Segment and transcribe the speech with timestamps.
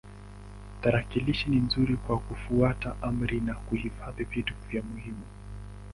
[0.81, 4.53] Tarakilishi ni nzuri kwa kufuata amri na kuhifadhi vitu
[4.91, 5.23] muhimu.